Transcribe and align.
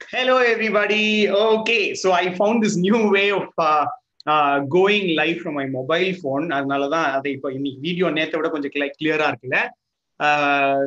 Hello, 0.00 0.38
everybody. 0.38 1.28
Okay, 1.28 1.94
so 1.94 2.12
I 2.12 2.34
found 2.34 2.62
this 2.62 2.76
new 2.76 3.10
way 3.10 3.30
of 3.30 3.48
uh, 3.58 3.86
uh, 4.26 4.60
going 4.60 5.16
live 5.16 5.38
from 5.38 5.54
my 5.54 5.64
mobile 5.68 6.12
phone. 6.14 6.44
அதனால 6.52 6.88
தான் 6.88 7.06
அதை 7.10 7.30
இப்போ 7.30 7.50
இன்னைக்கு 7.50 7.80
video 7.80 8.08
நேற்றை 8.10 8.38
விட 8.40 8.48
கொஞ்சம் 8.48 8.74
கிளியரா 8.98 9.28
இருக்குல்ல 9.30 9.60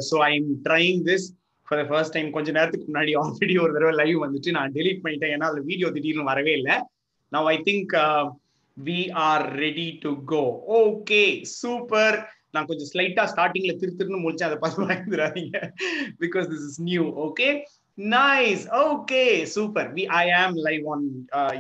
so 0.10 0.18
I 0.28 0.32
am 0.36 0.52
trying 0.68 1.00
this 1.10 1.26
for 1.68 1.82
first 1.88 2.16
time 2.18 2.30
கொஞ்ச 2.32 2.52
நேரத்துக்கு 2.52 2.90
முன்னாடி 2.92 3.14
ஆல்ரெடி 3.22 3.56
ஒரு 3.64 3.74
தடவை 3.78 3.94
லைவ் 4.02 4.20
வந்துட்டு 4.26 4.56
நான் 4.60 4.76
டெலிட் 4.78 5.04
பண்ணிட்டேன் 5.06 5.34
ஏன்னா 5.36 5.50
அதில் 5.52 5.70
வீடியோ 5.72 5.90
திடீர்னு 5.98 6.30
வரவே 6.32 6.54
இல்லை 6.60 6.76
now 7.32 7.50
I 7.54 7.58
think 7.70 7.94
we 8.78 9.00
are 9.28 9.46
ready 9.64 9.88
to 10.06 10.12
go 10.34 10.44
okay 10.82 11.24
super 11.60 12.18
நான் 12.54 12.68
கொஞ்சம் 12.68 12.90
ஸ்லைட்டா 12.92 13.24
ஸ்டார்டிங்ல 13.32 13.74
திரு 13.80 13.98
திருன்னு 14.00 14.26
முடிச்சேன் 14.26 14.50
அதை 14.50 14.60
பார்த்து 14.60 14.90
பயந்துடாதீங்க 14.92 15.58
because 16.24 16.46
this 16.52 16.68
is 16.70 16.82
new 16.90 17.06
okay 17.28 17.48
nice 17.98 18.64
okay 18.84 19.24
super 19.56 19.90
we 19.98 20.04
I 20.22 20.26
am 20.42 20.56
live 20.68 20.86
on 20.94 21.06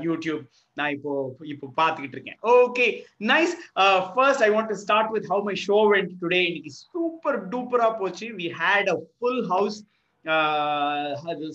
YouTube 0.05 0.41
நான் 0.77 0.93
இப்போ 0.95 1.11
இப்போ 1.51 1.67
பார்த்துக்கிட்டு 1.77 2.17
இருக்கேன். 2.17 2.39
Okay 2.55 2.85
nice 3.31 3.53
first 4.13 4.43
I 4.47 4.49
want 4.55 4.71
to 4.73 4.77
start 4.85 5.11
with 5.15 5.27
how 5.31 5.43
my 5.49 5.55
show 5.67 5.77
went 5.93 6.11
today 6.23 6.39
இன்னைக்கு 6.47 6.71
சூப்பர் 6.81 7.37
டூப்பரா 7.53 7.87
போச்சு. 8.01 8.27
We 8.39 8.47
had 8.61 8.89
a 8.95 8.97
full 9.13 9.43
house 9.53 9.77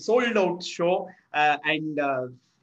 sold 0.07 0.39
out 0.43 0.65
show 0.77 0.89
and 1.73 1.99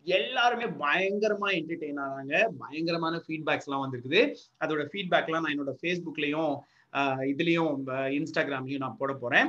எல்லாருமே 0.06 0.66
பயங்கரமா 0.82 1.48
என்டர்டெயின் 1.60 2.00
ஆனாங்க. 2.04 2.34
பயங்கரமான 2.62 3.16
ஃபீட்பேக்ஸ் 3.24 3.66
எல்லாம் 3.68 3.84
வந்திருக்குது. 3.84 4.20
அதோட 4.64 4.84
ஃபீட்பேக்லாம் 4.92 5.44
நான் 5.44 5.55
என்னோட 5.56 5.74
ஃபேஸ்புக்லயும் 5.80 6.55
இதுலயும் 7.32 7.72
இன்ஸ்டாகிராம்லயும் 8.18 8.84
நான் 8.84 9.00
போட 9.00 9.12
போறேன். 9.22 9.48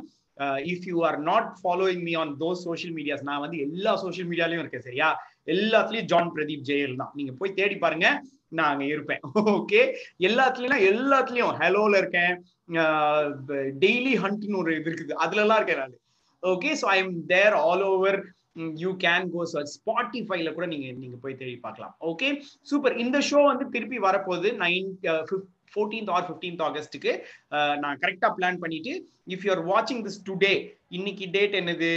If 0.72 0.88
you 0.89 0.97
are 1.09 1.17
not 1.30 1.47
following 1.61 2.03
me 2.08 2.14
on 2.23 2.33
those 2.44 2.64
social 2.67 2.95
medias 2.97 3.23
நான் 3.30 3.44
வந்து 3.45 3.58
எல்லா 3.67 3.94
சோஷியல் 4.03 4.30
மீடியாலையும் 4.31 4.64
இருக்கேன் 4.64 4.88
சரியா? 4.88 5.09
எல்லாத்துலயும் 5.56 6.09
ஜான் 6.14 6.33
பிரதீப் 6.36 6.67
ஜெயல் 6.69 7.00
தான். 7.02 7.13
நீங்க 7.19 7.34
போய் 7.39 7.58
தேடி 7.59 7.78
பாருங்க 7.86 8.09
நான் 8.58 8.72
அங்க 8.73 8.86
இருப்பேன். 8.94 9.22
ஓகே 9.56 9.81
எல்லாத்துலயும் 10.28 10.86
எல்லாத்துலயும் 10.91 11.58
ஹலோல 11.61 11.97
இருக்கேன். 12.02 12.34
டெய்லி 13.84 14.13
ஹண்ட்னு 14.23 14.59
ஒரு 14.63 14.72
இது 14.80 14.89
இருக்குது. 14.91 15.19
அதுல 15.25 15.44
எல்லாம் 15.45 15.59
இருக்கேன் 15.61 15.81
நான். 15.84 15.97
Okay 16.44 16.72
so 16.81 16.88
I 16.95 16.97
am 17.03 17.16
there 17.34 17.56
all 17.67 17.86
over 17.94 18.19
you 18.83 18.92
can 19.05 19.28
go 19.36 19.44
search 19.53 19.73
ஸ்பாட்டிஃபைல 19.78 20.53
கூட 20.58 20.66
நீங்க 20.73 20.88
நீங்க 21.03 21.17
போய் 21.23 21.39
தேடி 21.42 21.55
பார்க்கலாம். 21.66 21.94
ஓகே 22.11 22.30
சூப்பர் 22.72 22.95
இந்த 23.03 23.17
ஷோ 23.30 23.41
வந்து 23.52 23.67
திருப்பி 23.75 24.00
வரப்போகுது 24.08 24.52
நைன் 24.66 24.89
ஃபோர்டீன்த் 25.73 26.11
ஆர் 26.16 26.25
ஃபிஃப்டீன்த் 26.28 26.64
ஆகஸ்ட்டுக்கு 26.67 27.11
நான் 27.83 28.00
கரெக்டாக 28.03 28.31
பிளான் 28.38 28.61
பண்ணிட்டு 28.64 28.94
இஃப் 29.33 29.44
யூ 29.47 29.52
ஆர் 29.56 29.64
வாட்சிங் 29.72 30.03
திஸ் 30.08 30.22
டுடே 30.30 30.53
இன்னைக்கு 30.97 31.25
டேட் 31.36 31.56
என்னது? 31.61 31.91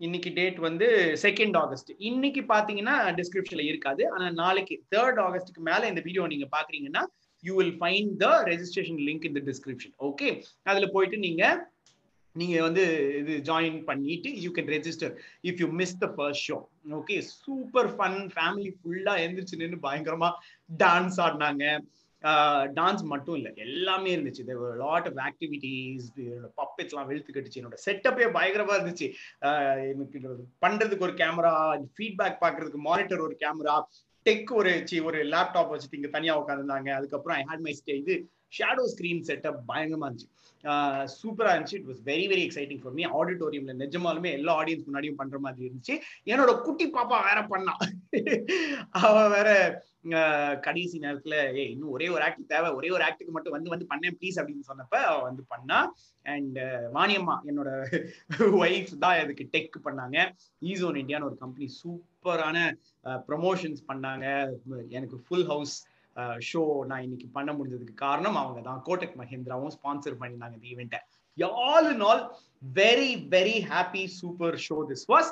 இன்னைக்கு 0.00 0.30
டேட் 0.38 0.58
வந்து 0.66 0.88
செகண்ட் 1.22 1.56
ஆகஸ்ட் 1.60 1.88
இன்னைக்கு 2.08 2.42
பார்த்தீங்கன்னா 2.50 2.96
டிஸ்கிரிப்ஷன்ல 3.20 3.64
இருக்காது. 3.70 4.02
ஆனால் 4.14 4.36
நாளைக்கு 4.42 4.74
தேர்ட் 4.94 5.18
ஆகஸ்ட்டுக்கு 5.24 5.62
மேலே 5.70 5.88
இந்த 5.92 6.02
வீடியோ 6.08 6.26
நீங்க 6.34 6.48
பாக்குறீங்கன்னா 6.56 7.02
you 7.44 7.54
will 7.58 7.74
find 7.80 8.12
the 8.22 8.28
registration 8.50 9.00
link 9.08 9.26
இந்த 9.30 9.40
டிஸ்கிரிப்ஷன் 9.48 9.94
ஓகே 10.08 10.28
அதுல 10.70 10.86
போயிட்டு 10.94 11.18
நீங்க 11.26 11.42
நீங்க 12.36 12.56
வந்து 12.62 12.82
இது 13.20 13.34
ஜாயின் 13.50 13.78
பண்ணிட்டு 13.84 14.30
you 14.44 14.50
can 14.56 14.72
register 14.76 15.14
if 15.42 15.60
you 15.62 15.68
miss 15.80 15.94
the 15.98 16.08
first 16.16 16.46
show 16.50 16.58
okay 16.98 17.16
super 17.44 17.88
fun 17.94 18.18
family 18.34 18.72
ஃபுல்லா 18.78 19.14
எந்திரிச்சு 19.24 19.60
நின்று 19.62 19.78
பயங்கரமா 19.86 20.30
டான்ஸ் 20.82 21.18
ஆடினாங்க. 21.26 21.64
டான்ஸ் 22.76 23.02
மட்டும் 23.10 23.36
இல்லை 23.38 23.50
எல்லாமே 23.64 24.10
இருந்துச்சு. 24.16 24.44
லாட் 24.84 25.08
ஆஃப் 25.10 25.20
ஆக்டிவிட்டீஸ் 25.26 26.06
என்னோட 26.24 26.48
பப்பெட்ஸ்லாம் 26.60 27.08
வெளுத்து 27.10 27.34
கட்டுச்சு. 27.34 27.60
என்னோட 27.60 27.76
செட்டப்பே 27.84 28.28
பயங்கரமா 28.38 28.76
இருந்துச்சு. 28.78 29.08
எனக்கு 29.92 30.20
பண்றதுக்கு 30.66 31.06
ஒரு 31.08 31.14
கேமரா 31.22 31.52
ஃபீட்பேக் 31.96 32.42
பாக்குறதுக்கு 32.44 32.80
மானிட்டர் 32.88 33.24
ஒரு 33.26 33.36
கேமரா 33.44 33.76
டெக் 34.26 34.50
ஒரு 34.60 34.72
ஒரு 35.10 35.18
லேப்டாப் 35.34 35.72
வச்சுட்டு 35.72 35.98
இங்க 36.00 36.08
தனியா 36.16 36.34
உட்காந்துருந்தாங்க 36.40 36.90
அதுக்கப்புறம் 36.98 37.38
ஐ 37.38 37.44
ஹேட் 37.50 37.64
மை 37.66 37.74
ஸ்டே 37.80 37.94
இது 38.02 38.16
ஷேடோ 38.56 38.84
ஸ்க்ரீன் 38.92 39.26
செட்டப் 39.28 39.58
பயங்கரமா 39.70 40.08
இருந்துச்சு. 40.08 40.28
சூப்பரா 41.18 41.50
இருந்துச்சு. 41.54 41.78
It 41.80 41.88
was 41.90 42.00
very 42.08 42.24
very 42.30 42.42
exciting 42.46 42.80
for 42.82 42.94
me 42.98 43.04
ஆடிட்டோரியம்ல 43.18 43.74
நிஜமாலுமே 43.82 44.30
எல்லா 44.38 44.54
ஆடியன்ஸ் 44.60 44.86
முன்னாடியும் 44.86 45.20
பண்ற 45.20 45.38
மாதிரி 45.44 45.66
இருந்துச்சு. 45.68 45.94
என்னோட 46.32 46.52
குட்டி 46.66 46.86
பாப்பா 46.96 47.18
வேற 47.28 47.40
பண்ணா. 47.52 47.74
அவ 49.02 49.16
வேற 49.36 49.50
கடைசி 50.66 50.96
நேரத்துல 51.04 51.34
ஏ 51.58 51.62
இன்னும் 51.70 51.94
ஒரே 51.94 52.06
ஒரு 52.14 52.22
ஆக்ட் 52.26 52.50
தேவை. 52.52 52.68
ஒரே 52.78 52.90
ஒரு 52.96 53.02
ஆக்டுக்கு 53.06 53.32
மட்டும் 53.36 53.54
வந்து 53.56 53.72
வந்து 53.72 53.88
பண்ணேன் 53.92 54.16
ப்ளீஸ் 54.18 54.38
அப்படின்னு 54.40 54.68
சொன்னப்ப 54.70 54.96
அவ 55.10 55.16
வந்து 55.28 55.42
பண்ணா. 55.52 55.78
அண்ட் 56.34 56.58
வாணியம்மா 56.96 57.36
என்னோட 57.50 57.70
ஒய்ஃப் 58.62 58.92
தான் 59.04 59.20
அதுக்கு 59.24 59.46
டெக் 59.54 59.76
பண்ணாங்க. 59.86 60.16
ஈசோன் 60.70 61.00
இந்தியான்னு 61.02 61.28
ஒரு 61.30 61.38
கம்பெனி 61.44 61.68
சூப்பரான 61.80 62.56
ப்ரொமோஷன்ஸ் 63.28 63.82
பண்ணாங்க. 63.90 64.26
எனக்கு 64.98 65.18
ஃபுல் 65.26 65.48
ஹவுஸ் 65.52 65.76
ஷோ 66.48 66.62
நான் 66.90 67.04
இன்னைக்கு 67.06 67.26
பண்ண 67.36 67.50
முடிஞ்சதுக்கு 67.58 67.94
காரணம் 68.06 68.38
அவங்க 68.42 68.60
தான். 68.68 68.80
கோட்டக் 68.88 69.18
மஹேந்திராவும் 69.20 69.74
ஸ்பான்சர் 69.76 70.18
பண்ணியிருந்தாங்க 70.20 70.56
இந்த 70.58 70.68
ஈவெண்ட்டை 70.74 71.00
all 71.72 71.88
in 71.94 72.04
all 72.10 72.22
very 72.80 73.10
very 73.36 73.58
happy 73.72 74.04
super 74.20 74.56
show 74.66 74.78
this 74.90 75.06
was 75.12 75.30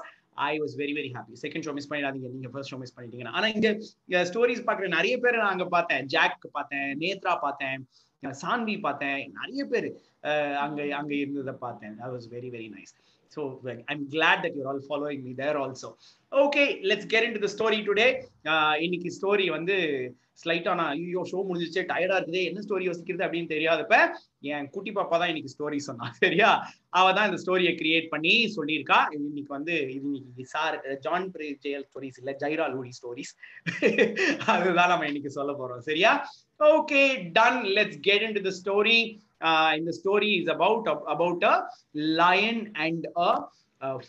I 0.49 0.53
was 0.63 0.75
very 0.83 0.95
very 0.99 1.11
happy 1.17 1.41
second 1.45 1.65
show 1.67 1.73
miss 1.79 1.89
பண்ணிடாதீங்க. 1.91 2.29
நீங்க 2.37 2.49
ஃபர்ஸ்ட் 2.53 2.73
ஷோ 2.73 2.79
மிஸ் 2.83 2.95
பண்ணிட்டீங்கன்னா. 2.97 3.35
ஆனா 3.39 3.47
இங்க 3.55 3.69
ஸ்டோரிஸ் 4.31 4.67
பாக்குற 4.69 4.89
நிறைய 4.99 5.15
பேர் 5.25 5.41
நான் 5.43 5.55
அங்க 5.55 5.67
பார்த்தேன். 5.77 6.05
ஜாக் 6.15 6.45
பார்த்தேன் 6.59 6.91
நேத்ரா 7.05 7.35
பார்த்தேன் 7.47 7.81
சான்வி 8.43 8.77
பார்த்தேன். 8.87 9.21
நிறைய 9.41 9.63
பேர் 9.73 9.89
அங்க 10.65 10.81
அங்க 11.01 11.13
இருந்ததை 11.23 11.55
பார்த்தேன். 11.65 11.97
I 12.05 12.09
was 12.15 12.29
very 12.37 12.51
very 12.55 12.69
nice 12.77 12.95
so 13.33 13.41
I'm 13.93 14.05
glad 14.15 14.43
that 14.45 14.57
you're 14.59 14.69
all 14.73 14.85
following 14.89 15.25
me 15.27 15.33
there 15.43 15.59
also 15.63 15.89
okay 16.33 16.65
let's 16.91 17.11
get 17.15 17.27
into 17.37 17.43
the 17.45 17.51
story 17.57 17.81
today 17.89 18.07
இன்னைக்கு 18.85 19.11
ஸ்டோரி 19.19 19.47
வந்து 19.57 19.77
ஸ்லைட்டா 20.39 20.73
நான் 20.79 20.93
ஐயோ 20.95 21.21
ஷோ 21.31 21.39
முடிஞ்சிச்சு 21.49 21.83
டயர்டா 21.91 22.17
இருக்குது 22.19 22.41
என்ன 22.49 22.63
ஸ்டோரி 22.65 22.85
யோசிக்கிறது 22.89 23.25
அப்படின்னு 23.27 23.53
தெரியாதப்ப 23.53 23.95
என் 24.51 24.69
குட்டி 24.75 24.91
பாப்பா 24.97 25.17
தான் 25.21 25.31
இன்னைக்கு 25.33 25.53
ஸ்டோரி 25.55 25.79
சொன்னா 25.87 26.07
சரியா? 26.23 26.51
அவ 26.93 27.07
தான் 27.13 27.29
இந்த 27.29 27.39
ஸ்டோரியை 27.43 27.73
கிரியேட் 27.81 28.09
பண்ணி 28.13 28.35
சொல்லியிருக்கா. 28.57 28.99
இன்னைக்கு 29.17 29.53
வந்து 29.55 29.75
இது 29.97 30.09
இன்னைக்கு 30.13 30.45
சார் 30.55 30.77
ஜான் 31.07 31.27
ஜெயல் 31.65 31.87
ஸ்டோரிஸ் 31.89 32.19
இல்ல 32.23 32.33
ஜைரா 32.43 32.67
லூடி 32.75 32.93
ஸ்டோரிஸ் 32.99 33.33
அதுதான் 34.55 34.93
நம்ம 34.93 35.09
இன்னைக்கு 35.11 35.33
சொல்ல 35.39 35.53
போறோம் 35.61 35.85
சரியா? 35.91 36.13
Okay 36.71 37.03
done 37.39 37.61
let's 37.79 38.01
get 38.07 38.25
into 38.39 38.45
the 38.49 38.53
story 38.61 38.99
இந்த 39.79 39.93
story 39.93 40.33
is 40.41 40.53
about 40.57 40.87
about 41.15 41.47
a 41.47 41.55
lion 42.23 42.63
and 42.85 43.07
a 43.21 43.31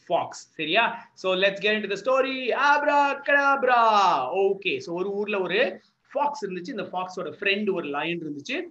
fox 0.01 0.43
சரியா? 0.59 0.83
So 1.21 1.29
let's 1.41 1.63
get 1.63 1.77
into 1.77 1.93
the 1.93 1.99
story 2.03 2.37
abracadabra 3.27 3.81
okay 4.45 4.73
so 4.85 4.91
ஒரு 4.99 5.11
ஊர்ல 5.19 5.39
ஒரு 5.47 5.61
ஃபாக்ஸ் 6.13 6.45
இருந்துச்சு. 6.45 6.69
இந்த 6.69 6.83
ஃபாக்ஸோட 6.83 7.29
ஃப்ரெண்ட் 7.39 7.73
ஒரு 7.73 7.87
லயன் 7.87 8.21
இருந்துச்சு. 8.21 8.61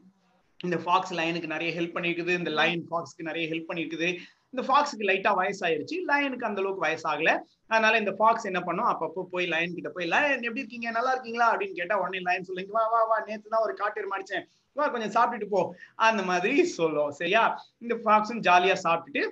இந்த 0.62 0.76
ஃபாக்ஸ் 0.76 1.14
லயனுக்கு 1.14 1.46
நிறைய 1.46 1.80
ஹெல்ப் 1.80 1.84
பண்ணிருக்குது 1.84 2.28
இந்த 2.28 2.50
லயன் 2.50 2.86
ஃபாக்ஸ்க்கு 2.90 3.22
நிறைய 3.22 3.54
ஹெல்ப் 3.54 3.64
பண்ணிருக்குது 3.68 4.16
இந்த 4.50 4.72
ஃபாக்ஸுக்கு 4.72 5.02
லைட்டா 5.02 5.32
வயசாயிருச்சு. 5.36 5.94
லயனுக்கு 6.06 6.46
அந்த 6.46 6.60
அளவுக்கு 6.60 6.86
வயசாகல. 6.86 7.38
அதனால 7.66 7.98
இந்த 7.98 8.14
ஃபாக்ஸ் 8.18 8.44
என்ன 8.44 8.60
பண்ணும்? 8.60 8.86
அப்பப்போ 8.86 9.22
போய் 9.22 9.46
லயன் 9.46 9.74
கிட்ட 9.74 9.88
போய் 9.88 10.06
லயன் 10.06 10.42
எப்படி 10.42 10.58
இருக்கீங்க? 10.58 10.90
நல்லா 10.90 11.10
இருக்கீங்களா? 11.10 11.56
அப்படின்னு 11.56 11.72
கேட்டா 11.72 11.98
உடனே 11.98 12.18
லயன் 12.18 12.42
சொல்லுங்க 12.42 12.72
வா 12.72 12.88
வா 12.88 13.04
வா 13.04 13.22
நேத்து 13.26 13.48
தான் 13.48 13.62
ஒரு 13.62 13.74
காட்டு 13.74 14.18
மாடிச்சேன் 14.18 14.44
வா 14.72 14.88
கொஞ்சம் 14.88 15.14
சாப்பிட்டுட்டு 15.16 15.44
போ. 15.44 15.74
அந்த 15.94 16.22
மாதிரி 16.22 16.64
சொல்லும் 16.64 17.10
சரியா? 17.10 17.62
இந்த 17.78 17.94
ஃபாக்ஸும் 17.94 18.40
ஜாலியா 18.48 18.76
சாப்பிட்டுட்டு 18.84 19.28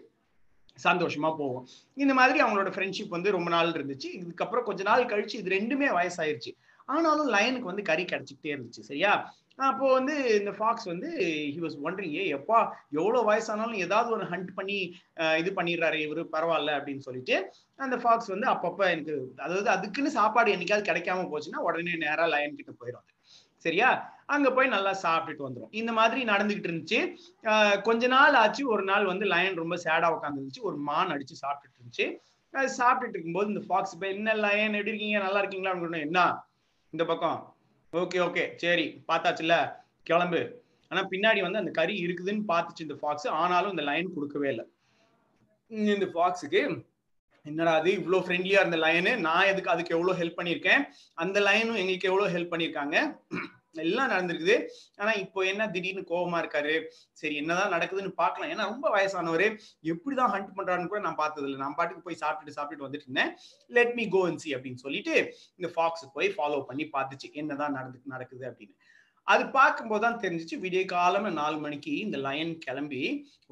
சந்தோஷமா 0.84 1.36
போவோம். 1.36 1.66
இந்த 1.94 2.14
மாதிரி 2.14 2.42
அவங்களோட 2.42 2.70
ஃப்ரெண்ட்ஷிப் 2.76 3.08
வந்து 3.08 3.30
ரொம்ப 3.30 3.50
நாள் 3.50 3.68
இருந்துச்சு. 3.68 4.06
இதுக்கப்புறம் 4.12 4.62
கொஞ்ச 4.62 4.82
நாள் 4.82 5.04
கழிச்சு 5.04 5.34
இது 5.34 5.56
ரெண்டுமே 5.56 5.88
வயசாயிருச்சு. 5.88 6.52
ஆனாலும் 6.88 7.32
லயனுக்கு 7.34 7.70
வந்து 7.70 7.88
கறி 7.90 8.04
கிடைச்சிக்கிட்டே 8.12 8.52
இருந்துச்சு 8.54 8.88
சரியா? 8.90 9.12
அப்போ 9.68 9.86
வந்து 9.96 10.14
இந்த 10.38 10.52
ஃபாக்ஸ் 10.58 10.86
வந்து 10.90 11.08
ஹி 11.54 11.60
வாஸ் 11.64 11.76
ஒண்டரிங் 11.86 12.14
ஏ 12.20 12.22
எப்பா 12.36 12.58
எவ்வளோ 12.98 13.18
வயசானாலும் 13.28 13.82
ஏதாவது 13.86 14.08
ஒரு 14.16 14.24
ஹண்ட் 14.32 14.50
பண்ணி 14.56 14.78
இது 15.40 15.50
பண்ணிடுறாரு 15.58 15.98
இவரு 16.06 16.22
பரவாயில்ல 16.34 16.72
அப்படின்னு 16.78 17.06
சொல்லிட்டு 17.08 17.36
அந்த 17.86 17.96
ஃபாக்ஸ் 18.02 18.32
வந்து 18.34 18.48
அப்பப்போ 18.52 18.84
எனக்கு 18.94 19.14
அதாவது 19.44 19.68
அதுக்குன்னு 19.76 20.12
சாப்பாடு 20.18 20.54
என்னைக்காவது 20.54 20.88
கிடைக்காம 20.90 21.26
போச்சுன்னா 21.32 21.62
உடனே 21.68 21.94
நேராக 22.04 22.32
லயன் 22.34 22.58
கிட்ட 22.60 22.72
போயிடும் 22.80 23.06
சரியா? 23.64 23.90
அங்க 24.34 24.48
போய் 24.56 24.74
நல்லா 24.74 24.92
சாப்பிட்டுட்டு 25.04 25.46
வந்துடும் 25.46 25.74
இந்த 25.80 25.90
மாதிரி 25.98 26.20
நடந்துகிட்டு 26.30 26.68
இருந்துச்சு. 26.68 26.98
கொஞ்ச 27.86 28.06
நாள் 28.14 28.34
ஆச்சு 28.40 28.62
ஒரு 28.74 28.84
நாள் 28.90 29.04
வந்து 29.10 29.26
லயன் 29.32 29.60
ரொம்ப 29.62 29.76
சேடா 29.84 30.08
உட்காந்துருந்துச்சு 30.16 30.66
ஒரு 30.70 30.78
மான் 30.88 31.12
அடிச்சு 31.14 31.36
சாப்பிட்டுட்டு 31.44 31.78
இருந்துச்சு. 31.78 32.06
சாப்பிட்டுட்டு 32.80 33.16
இருக்கும்போது 33.16 33.50
இந்த 33.52 33.62
ஃபாக்ஸ் 33.68 33.94
இப்போ 33.96 34.06
என்ன 34.16 34.34
லயன் 34.44 34.76
எப்படி 34.78 34.92
இருக்கீங்க? 34.92 35.20
நல்லா 35.26 35.40
இருக்கீங்களா? 35.42 35.72
அப்படின்னு 35.74 36.00
என்ன? 36.08 36.20
இந்த 36.94 37.04
பக்கம். 37.10 37.38
ஓகே 37.92 38.18
ஓகே 38.24 38.42
சரி 38.62 38.84
பார்த்தாச்சுல்ல? 39.08 39.54
கிளம்பு. 40.08 40.40
ஆனா 40.90 41.00
பின்னாடி 41.12 41.40
வந்து 41.44 41.60
அந்த 41.60 41.70
கறி 41.78 41.94
இருக்குதுன்னு 42.06 42.42
பார்த்துச்சு 42.50 42.84
இந்த 42.86 42.96
ஃபாக்ஸ் 43.00 43.28
ஆனாலும் 43.42 43.72
இந்த 43.74 43.84
லைன் 43.88 44.14
கொடுக்கவே 44.16 44.48
இல்லை. 44.52 44.64
இந்த 45.94 46.06
ஃபாக்ஸுக்கு 46.14 46.60
என்னடா 47.46 47.72
அது 47.80 47.90
இவ்வளோ 48.00 48.20
ஃப்ரெண்ட்லியா 48.26 48.60
இருந்த 48.62 48.78
லைனு 48.84 49.12
நான் 49.26 49.48
எதுக்கு 49.52 49.72
அதுக்கு 49.72 49.94
எவ்வளோ 49.96 50.12
ஹெல்ப் 50.20 50.38
பண்ணியிருக்கேன்? 50.38 50.82
அந்த 51.24 51.38
லைனும் 51.48 51.80
எங்களுக்கு 51.82 52.10
எவ்வளோ 52.10 52.28
ஹெல்ப் 52.34 52.52
பண்ணியிருக்காங்க? 52.52 52.96
எல்லாம் 53.74 54.10
நடந்திருக்குது. 54.10 54.66
ஆனா 54.96 55.12
இப்போ 55.12 55.42
என்ன 55.42 55.70
திடீர்னு 55.70 56.00
கோபமா 56.00 56.40
இருக்காரு? 56.40 56.84
சரி 57.12 57.34
என்னதான் 57.34 57.72
நடக்குதுன்னு 57.72 58.08
பார்க்கலாம். 58.08 58.50
ஏன்னா 58.50 58.70
ரொம்ப 58.70 58.88
வயசானவர். 58.96 59.58
எப்படிதான் 59.82 60.32
ஹண்ட் 60.34 60.48
பண்றாருன்னு 60.56 60.86
கூட 60.86 61.00
நான் 61.00 61.14
பார்த்தது 61.14 61.46
இல்லை 61.46 61.60
நான் 61.60 61.74
பாட்டுக்கு 61.74 62.02
போய் 62.02 62.18
சாப்பிட்டுட்டு 62.20 62.58
சாப்பிட்டுட்டு 62.58 62.88
வந்துட்டு 62.88 63.08
இருந்தேன். 63.08 63.36
Let 63.66 63.92
me 63.92 64.08
go 64.08 64.26
and 64.26 64.38
see 64.38 64.54
அப்படின்னு 64.54 64.74
சொல்லிட்டு 64.74 65.34
இந்த 65.56 65.72
ஃபாக்ஸ் 65.74 66.12
போய் 66.12 66.28
ஃபாலோ 66.28 66.64
பண்ணி 66.64 66.90
பார்த்துச்சு. 66.92 67.32
என்னதான் 67.32 67.72
நடந்து 67.72 68.00
நடக்குது 68.04 68.50
அப்படின்னு. 68.50 68.74
அது 69.26 69.42
பார்க்கும்போது 69.56 70.02
தான் 70.04 70.18
தெரிஞ்சிச்சு 70.22 70.56
விடிய 70.64 70.82
காலமே 70.92 71.30
நாலு 71.38 71.56
மணிக்கு 71.64 71.92
இந்த 72.04 72.16
லயன் 72.26 72.52
கிளம்பி 72.64 73.02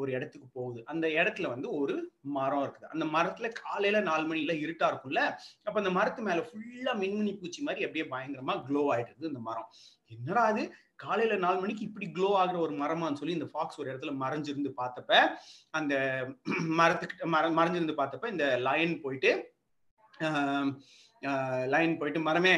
ஒரு 0.01 0.11
இடத்துக்கு 0.17 0.49
போகுது. 0.57 0.79
அந்த 0.93 1.07
இடத்துல 1.19 1.47
வந்து 1.55 1.69
ஒரு 1.81 1.95
மரம் 2.37 2.63
இருக்குது. 2.65 2.91
அந்த 2.95 3.05
மரத்துல 3.15 3.49
காலையில 3.63 4.01
நாலு 4.11 4.25
மணில 4.31 4.55
இருட்டா 4.65 4.87
இருக்கும்ல 4.91 5.23
அப்ப 5.67 5.77
அந்த 5.83 5.93
மரத்து 5.99 6.27
மேல 6.29 6.45
ஃபுல்லா 6.49 6.95
மின்மினி 7.03 7.33
பூச்சி 7.41 7.63
மாதிரி 7.69 7.87
அப்படியே 7.87 8.07
பயங்கரமா 8.15 8.57
க்ளோ 8.69 8.83
ஆயிட்டு 8.95 9.11
இருக்குது 9.13 9.33
இந்த 9.33 9.43
மரம். 9.49 9.69
என்னடா 10.17 10.45
அது 10.53 10.63
காலையில 11.05 11.37
நாலு 11.45 11.59
மணிக்கு 11.63 11.83
இப்படி 11.89 12.07
க்ளோ 12.17 12.29
ஆகுற 12.41 12.57
ஒரு 12.67 12.75
மரமான்னு 12.83 13.21
சொல்லி 13.21 13.39
இந்த 13.39 13.49
ஃபாக்ஸ் 13.53 13.79
ஒரு 13.81 13.89
இடத்துல 13.93 14.13
மறைஞ்சிருந்து 14.23 14.71
பார்த்தப்ப 14.81 15.13
அந்த 15.79 15.95
மரத்துக்கிட்ட 16.81 17.27
மர 17.35 17.51
மறைஞ்சிருந்து 17.59 17.97
பார்த்தப்ப 18.01 18.31
இந்த 18.35 18.47
லயன் 18.67 18.95
போயிட்டு 19.05 19.33
லயன் 21.73 21.99
போயிட்டு 22.01 22.21
மரமே 22.29 22.55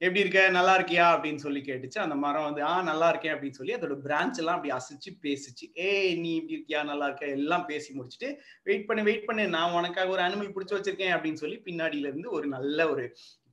எப்படி 0.00 0.20
இருக்க? 0.20 0.40
நல்லா 0.48 0.72
இருக்கியா? 0.78 1.04
அப்படின்னு 1.14 1.40
சொல்லி 1.44 1.60
கேட்டுச்சு. 1.60 1.98
அந்த 1.98 2.14
மரம் 2.14 2.44
வந்து 2.44 2.62
ஆ 2.62 2.74
நல்லா 2.82 3.06
இருக்கேன் 3.08 3.32
அப்படின்னு 3.34 3.58
சொல்லி 3.60 3.74
அதோட 3.76 3.94
பிரான்ச் 4.04 4.38
எல்லாம் 4.42 4.56
அப்படி 4.58 4.72
அசைச்சு 4.76 5.10
பேசிச்சு. 5.24 5.66
ஏ 5.78 5.88
நீ 6.14 6.30
இப்படி 6.36 6.56
இருக்கியா? 6.56 6.80
நல்லா 6.84 7.06
இருக்க? 7.06 7.26
எல்லாம் 7.38 7.64
பேசி 7.66 7.90
முடிச்சுட்டு 7.98 8.28
வெயிட் 8.62 8.86
பண்ணு 8.86 9.02
வெயிட் 9.02 9.26
பண்ணு 9.26 9.44
நான் 9.48 9.72
உனக்காக 9.72 10.08
ஒரு 10.08 10.22
அனிமல் 10.22 10.54
பிடிச்சி 10.56 10.76
வச்சிருக்கேன் 10.76 11.14
அப்படின்னு 11.16 11.42
சொல்லி 11.42 11.58
பின்னாடியில 11.66 12.10
இருந்து 12.12 12.30
ஒரு 12.30 12.46
நல்ல 12.46 12.88
ஒரு 12.90 13.04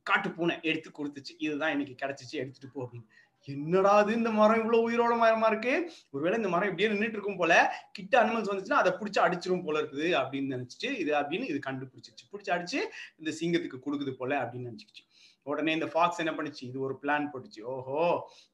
காட்டு 0.02 0.28
பூனை 0.30 0.56
எடுத்து 0.62 0.90
கொடுத்துச்சு. 0.90 1.32
இதுதான் 1.38 1.72
இன்னைக்கு 1.76 1.94
கிடைச்சிச்சு 2.02 2.36
எடுத்துட்டு 2.42 2.70
போ 2.74 2.80
அப்படின்னு. 2.84 3.08
என்னடா 3.48 3.90
அது 4.02 4.10
இந்த 4.12 4.30
மரம் 4.30 4.60
இவ்வளவு 4.60 4.86
உயிரோட 4.86 5.14
மரமா 5.22 5.48
இருக்கு? 5.52 5.74
ஒருவேளை 6.10 6.36
இந்த 6.36 6.48
மரம் 6.48 6.70
இப்படியே 6.70 6.88
நின்றுட்டு 6.92 7.18
இருக்கும் 7.18 7.40
போல 7.40 7.54
கிட்ட 7.92 8.14
அனிமல்ஸ் 8.22 8.50
வந்துச்சுன்னா 8.52 8.80
அதை 8.82 8.92
பிடிச்சி 9.00 9.20
அடிச்சிரும் 9.26 9.64
போல 9.66 9.76
இருக்குது 9.82 10.08
அப்படின்னு 10.20 10.54
நினைச்சிட்டு 10.56 10.88
இது 11.02 11.12
அப்படின்னு 11.20 11.50
இது 11.52 11.58
கண்டுபிடிச்சிச்சு. 11.68 12.24
பிடிச்சி 12.32 12.52
அடிச்சு 12.56 12.80
இந்த 13.20 13.32
சிங்கத்துக்கு 13.40 13.84
கொடுக்குது 13.86 14.14
போல 14.22 14.32
அப்படின்னு 14.44 14.70
நினைச்சிச்சு 14.70 15.04
உடனே 15.52 15.72
இந்த 15.72 15.86
ஃபாக்ஸ் 15.86 16.22
என்ன 16.24 16.34
பண்ணுச்சு? 16.36 16.62
இது 16.70 16.78
ஒரு 16.80 16.94
பிளான் 17.02 17.30
போட்டுச்சு. 17.32 17.62
ஓஹோ 17.74 18.04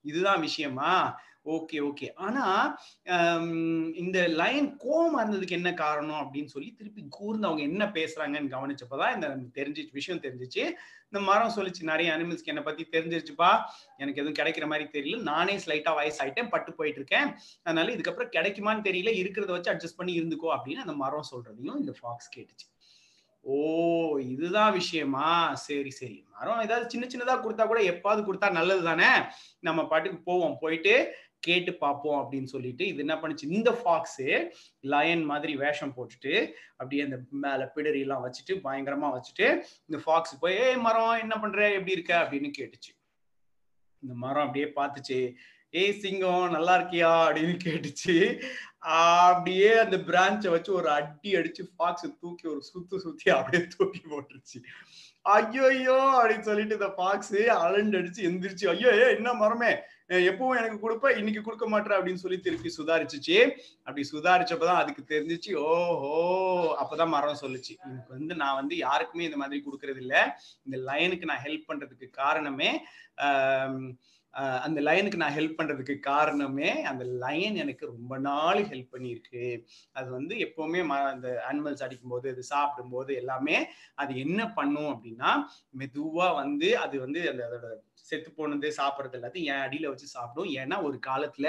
இதுதான் 0.03 0.41
விஷயமா? 0.41 0.95
ஓகே 1.45 1.79
ஓகே 1.87 2.09
ஆனா 2.25 2.45
இந்த 4.03 4.19
லைன் 4.41 4.69
கோமா 4.85 5.19
இருந்ததுக்கு 5.23 5.57
என்ன 5.59 5.71
காரணம் 5.75 6.21
அப்படின்னு 6.23 6.53
சொல்லி 6.55 6.69
திருப்பி 6.79 7.03
கூர்ந்து 7.09 7.49
அவங்க 7.49 7.63
என்ன 7.71 7.85
பேசுறாங்கன்னு 7.97 8.53
கவனிச்சப்பதான் 8.55 9.15
இந்த 9.15 9.29
தெரிஞ்சிச்சு 9.59 9.97
விஷயம் 9.99 10.23
தெரிஞ்சிச்சு. 10.23 10.65
இந்த 11.11 11.21
மரம் 11.29 11.55
சொல்லிச்சு 11.57 11.83
நிறைய 11.83 12.13
அனிமல்ஸ்க்கு 12.13 12.53
என்னை 12.53 12.63
பத்தி 12.63 12.85
தெரிஞ்சிருச்சுப்பா. 12.93 13.51
எனக்கு 13.97 14.23
எதுவும் 14.23 14.39
கிடைக்கிற 14.41 14.67
மாதிரி 14.67 14.87
தெரியல. 14.97 15.23
நானே 15.23 15.57
ஸ்லைட்டா 15.65 15.93
வயசாயிட்டேன் 15.99 16.53
பட்டு 16.55 16.73
போயிட்டு 16.73 17.01
இருக்கேன் 17.01 17.29
அதனால 17.63 17.95
இதுக்கப்புறம் 17.97 18.35
கிடைக்குமான்னு 18.37 18.87
தெரியல. 18.89 19.13
இருக்கிறத 19.23 19.51
வச்சு 19.57 19.73
அட்ஜஸ்ட் 19.73 20.01
பண்ணி 20.01 20.15
இருந்துக்கோ 20.21 20.51
அப்படின்னு 20.57 20.85
அந்த 20.87 20.97
மரம் 21.05 21.31
சொல்றதையும் 21.33 21.81
இந்த 21.83 21.95
ஃபாக்ஸ் 22.01 22.33
கேட்டுச்சு. 22.37 22.67
ஓ 23.45 24.19
இதுதான் 24.19 24.73
விஷயமா? 24.73 25.55
சரி 25.55 25.91
சரி. 25.91 26.25
மரம் 26.39 26.61
ஏதாவது 26.61 26.91
சின்ன 26.91 27.07
சின்னதா 27.07 27.37
கொடுத்தா 27.37 27.67
கூட 27.67 27.81
எப்பாவது 27.81 28.23
கொடுத்தா 28.23 28.51
நல்லது 28.51 28.83
தானே? 28.83 29.29
நம்ம 29.61 29.87
பாட்டுக்கு 29.87 30.19
போவோம். 30.19 30.59
போயிட்டு 30.61 31.15
கேட்டு 31.39 31.75
பார்ப்போம் 31.75 32.33
அப்படின்னு 32.33 32.45
சொல்லிட்டு 32.45 32.87
இது 32.87 32.99
என்ன 32.99 33.15
பண்ணுச்சு? 33.15 33.45
இந்த 33.49 33.71
ஃபாக்ஸு 33.71 34.49
லயன் 34.81 35.25
மாதிரி 35.25 35.57
வேஷம் 35.57 35.95
போட்டுட்டு 35.97 36.53
அப்படியே 36.71 37.03
அந்த 37.03 37.19
மேல 37.31 37.73
பிடரி 37.75 38.01
எல்லாம் 38.01 38.25
வச்சுட்டு 38.27 38.53
பயங்கரமா 38.53 39.09
வச்சுட்டு 39.15 39.63
இந்த 39.87 40.03
ஃபாக்ஸ் 40.05 40.41
போய் 40.41 40.57
ஏய் 40.57 40.77
மரம் 40.77 41.21
என்ன 41.21 41.41
பண்ற? 41.41 41.73
எப்படி 41.73 41.93
இருக்க? 41.93 42.29
அப்படின்னு 42.31 42.53
கேட்டுச்சு. 42.59 42.93
இந்த 44.03 44.15
மரம் 44.15 44.47
அப்படியே 44.47 44.73
பார்த்துச்சு. 44.77 45.35
ஏய் 45.75 45.99
சிங்கம் 45.99 46.51
நல்லா 46.51 46.73
இருக்கியா? 46.79 47.11
அப்படின்னு 47.27 47.55
கேட்டுச்சு. 47.65 48.17
அப்படியே 49.27 49.69
அந்த 49.79 49.97
பிரான்ச்சை 50.09 50.51
வச்சு 50.51 50.71
ஒரு 50.73 50.89
அடி 50.91 51.31
அடிச்சு 51.35 51.63
ஃபாக்ஸ் 51.77 52.07
தூக்கி 52.21 52.47
ஒரு 52.49 52.63
சுத்து 52.71 52.97
சுத்தி 52.97 53.31
அப்படியே 53.31 53.63
தூக்கி 53.77 54.01
போட்டுருச்சு. 54.11 54.59
ஐயோ 55.27 55.65
ஐயோ 55.67 55.97
அப்படின்னு 56.19 56.41
சொல்லிட்டு 56.41 56.77
இந்த 56.79 56.89
ஃபாக்ஸ் 56.97 57.33
அலண்டு 57.57 57.99
அடிச்சு 58.01 58.23
எந்திரிச்சு 58.29 58.67
ஐயோ 58.69 58.91
ஏ 59.01 59.07
என்ன 59.17 59.33
மரமே? 59.33 59.73
எப்பவும் 60.09 60.59
எனக்கு 60.61 60.79
கொடுப்ப 60.83 61.17
இன்னைக்கு 61.17 61.43
கொடுக்க 61.43 61.67
மாட்டேன் 61.69 61.97
அப்படின்னு 61.99 62.23
சொல்லி 62.25 62.39
திருப்பி 62.41 62.71
சுதாரிச்சிச்சு. 62.79 63.39
அப்படி 63.79 64.03
சுதாரிச்சப்பதான் 64.13 64.81
அதுக்கு 64.83 65.03
தெரிஞ்சிச்சு 65.15 65.53
ஓஹோ 65.67 66.15
அப்பதான் 66.83 67.15
மரம் 67.17 67.43
சொல்லுச்சு. 67.43 67.75
எனக்கு 67.85 68.11
வந்து 68.17 68.35
நான் 68.35 68.59
வந்து 68.61 68.77
யாருக்குமே 68.77 69.25
இந்த 69.25 69.37
மாதிரி 69.37 69.65
கொடுக்கறது 69.67 70.03
இல்ல 70.07 70.17
இந்த 70.63 70.79
லைனுக்கு 70.93 71.25
நான் 71.25 71.45
ஹெல்ப் 71.45 71.69
பண்றதுக்கு 71.71 72.09
காரணமே 72.11 72.73
அந்த 74.35 74.81
லைனுக்கு 74.81 75.23
நான் 75.23 75.37
ஹெல்ப் 75.37 75.59
பண்றதுக்கு 75.59 75.95
காரணமே 76.01 76.71
அந்த 76.83 77.05
லைன் 77.25 77.57
எனக்கு 77.57 77.85
ரொம்ப 77.87 78.19
நாள் 78.19 78.61
ஹெல்ப் 78.71 78.93
பண்ணியிருக்கு. 78.95 79.45
அது 79.97 80.11
வந்து 80.11 80.35
எப்பவுமே 80.47 80.81
அந்த 81.13 81.29
அனிமல்ஸ் 81.51 81.87
அடிக்கும்போது 81.87 82.29
அது 82.35 82.45
சாப்பிடும்போது 82.45 83.13
எல்லாமே 83.15 83.57
அது 83.95 84.13
என்ன 84.17 84.41
பண்ணும் 84.53 84.93
அப்படின்னா 84.95 85.33
மெதுவா 85.79 86.29
வந்து 86.35 86.71
அது 86.79 86.99
வந்து 87.01 87.23
அந்த 87.33 87.43
அதோட 87.49 87.67
செத்து 88.09 88.31
போனது 88.33 88.69
சாப்பிட்றது 88.79 89.17
எல்லாத்தையும் 89.19 89.49
என் 89.51 89.65
அடியில 89.65 89.91
வச்சு 89.91 90.07
சாப்பிடும். 90.15 90.49
ஏன்னா 90.61 90.77
ஒரு 90.83 90.97
காலத்துல 91.07 91.47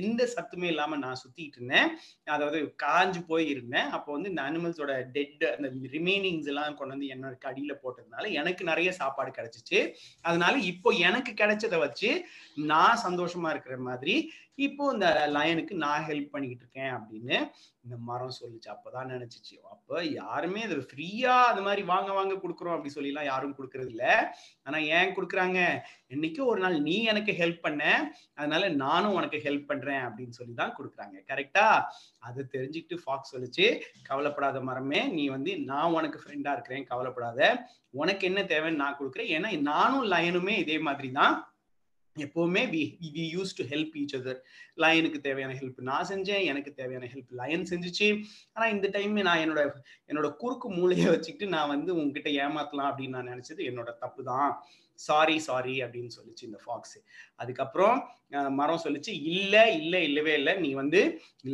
எந்த 0.00 0.22
சத்துமே 0.34 0.66
இல்லாம 0.66 0.96
நான் 0.96 1.20
சுத்திட்டு 1.22 1.58
இருந்தேன். 1.58 1.88
அதாவது 2.26 2.58
காஞ்சு 2.84 3.20
போய் 3.28 3.46
இருந்தேன். 3.46 3.88
அப்போ 3.90 4.10
வந்து 4.12 4.30
இந்த 4.30 4.42
அனிமல்ஸோட 4.42 4.94
டெட் 5.10 5.44
அந்த 5.48 5.68
ரிமைனிங்ஸ் 5.94 6.50
எல்லாம் 6.52 6.76
கொண்டு 6.80 6.94
வந்து 6.96 7.08
என்னோட 7.14 7.34
அடியில 7.50 7.74
போட்டதுனால 7.82 8.30
எனக்கு 8.32 8.64
நிறைய 8.64 8.92
சாப்பாடு 8.92 9.32
கிடைச்சிச்சு. 9.38 9.80
அதனால 10.24 10.54
இப்போ 10.72 10.90
எனக்கு 11.08 11.32
கிடைச்சதை 11.42 11.78
வச்சு 11.78 12.10
நான் 12.70 13.02
சந்தோஷமா 13.06 13.50
இருக்கிற 13.50 13.76
மாதிரி 13.88 14.16
இப்போ 14.54 14.84
இந்த 14.92 15.08
லயனுக்கு 15.36 15.74
நான் 15.82 16.04
ஹெல்ப் 16.08 16.30
பண்ணிக்கிட்டு 16.34 16.64
இருக்கேன் 16.64 16.92
அப்படின்னு 16.96 17.36
இந்த 17.84 17.96
மரம் 18.08 18.36
சொல்லிச்சு. 18.38 18.68
அப்பதான் 18.74 19.10
நினைச்சிச்சு. 19.14 19.54
அப்ப 19.72 20.04
யாருமே 20.04 20.60
அது 20.62 20.76
ஃப்ரீயா 20.90 21.34
அது 21.50 21.60
மாதிரி 21.62 21.82
வாங்க 21.82 22.12
வாங்க 22.12 22.34
கொடுக்குறோம் 22.34 22.74
அப்படி 22.76 22.92
சொல்லி 22.94 23.08
எல்லாம் 23.08 23.24
யாரும் 23.24 23.54
கொடுக்கறது 23.58 23.88
இல்ல. 23.88 24.04
ஆனா 24.62 24.78
ஏன் 24.78 25.12
கொடுக்குறாங்க? 25.16 25.58
என்னைக்கும் 26.08 26.50
ஒரு 26.52 26.60
நாள் 26.60 26.76
நீ 26.80 26.96
எனக்கு 27.02 27.32
ஹெல்ப் 27.32 27.60
பண்ண 27.60 27.82
அதனால 28.34 28.68
நானும் 28.84 29.16
உனக்கு 29.18 29.40
ஹெல்ப் 29.44 29.66
பண்றேன் 29.66 30.04
அப்படின்னு 30.06 30.38
சொல்லி 30.38 30.54
தான் 30.54 30.74
கொடுக்குறாங்க 30.78 31.18
கரெக்டா 31.32 31.66
அதை 32.18 32.44
தெரிஞ்சுக்கிட்டு 32.54 32.98
ஃபாக்ஸ் 33.04 33.34
சொல்லிச்சு 33.34 33.66
கவலைப்படாத 34.02 34.60
மரமே 34.60 35.02
நீ 35.08 35.26
வந்து 35.28 35.52
நான் 35.70 35.96
உனக்கு 35.98 36.20
ஃப்ரெண்டா 36.22 36.52
இருக்கிறேன். 36.52 36.86
கவலைப்படாத. 36.92 37.68
உனக்கு 37.90 38.24
என்ன 38.26 38.40
தேவைன்னு 38.42 38.82
நான் 38.84 38.98
கொடுக்குறேன். 39.00 39.30
ஏன்னா 39.36 39.50
நானும் 39.60 40.08
லயனுமே 40.12 40.56
இதே 40.64 40.78
மாதிரி 40.78 41.10
தான் 41.10 41.36
எப்போவுமே 42.24 42.62
we 42.74 42.82
we 43.16 43.24
use 43.34 43.52
to 43.58 43.64
help 43.72 43.94
each 44.00 44.14
other 44.18 44.40
லயனுக்கு 44.82 45.18
தேவையான 45.26 45.56
ஹெல்ப் 45.60 45.80
நான் 45.90 46.08
செஞ்சேன் 46.10 46.44
எனக்கு 46.50 46.70
தேவையான 46.80 47.08
ஹெல்ப் 47.12 47.32
லயன் 47.40 47.66
செஞ்சுச்சு. 47.70 48.08
ஆனால் 48.54 48.72
இந்த 48.76 48.88
டைம் 48.96 49.20
நான் 49.28 49.42
என்னோட 49.44 49.62
என்னோட 50.10 50.30
குறுக்கு 50.42 50.70
மூளையை 50.78 51.08
வச்சுக்கிட்டு 51.14 51.48
நான் 51.56 51.72
வந்து 51.74 51.92
உங்ககிட்ட 51.98 52.30
ஏமாத்தலாம் 52.44 52.90
அப்படின்னு 52.90 53.16
நான் 53.18 53.32
நினச்சது 53.34 53.68
என்னோட 53.70 53.92
தப்பு 54.04 54.22
தான் 54.32 54.50
சாரி 54.98 55.36
சாரி 55.46 55.74
அப்படின்னு 55.84 56.12
சொல்லிச்சு 56.16 56.46
இந்த 56.48 56.58
ஃபாக்ஸ் 56.64 56.98
அதுக்கப்புறம் 57.42 57.96
மரம் 58.60 58.84
சொல்லிச்சு 58.84 59.12
இல்லை 59.32 59.64
இல்லை 59.80 60.00
இல்லவே 60.08 60.32
இல்லை. 60.40 60.54
நீ 60.64 60.70
வந்து 60.82 61.00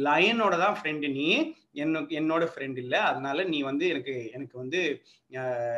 லயனோட 0.07 0.55
தான் 0.65 0.77
ஃப்ரெண்டு 0.79 1.09
நீ. 1.19 1.27
என்ன 1.73 2.01
என்னோட 2.19 2.45
ஃப்ரெண்ட் 2.55 2.79
இல்லை. 2.79 2.99
அதனால 2.99 3.45
நீ 3.45 3.63
வந்து 3.63 3.89
எனக்கு 3.89 4.15
எனக்கு 4.33 4.59
வந்து 4.59 4.81